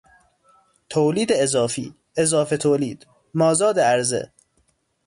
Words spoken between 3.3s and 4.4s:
مازاد عرضه